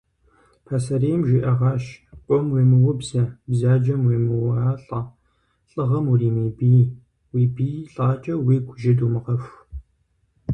[0.65, 1.83] Пасэрейм жиӏэгъащ:
[2.25, 4.99] къуэм уемыубзэ, бзаджэм уемыуалӏэ,
[5.71, 6.83] лӏыгъэм уримыбий,
[7.33, 9.55] уи бий лӏакӏэ уигу жьы думыгъэху.